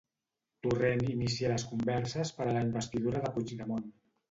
Torrent 0.67 1.03
inicia 1.11 1.51
les 1.51 1.67
converses 1.75 2.33
per 2.39 2.49
a 2.49 2.57
la 2.59 2.65
investidura 2.71 3.25
de 3.27 3.33
Puigdemont. 3.39 3.89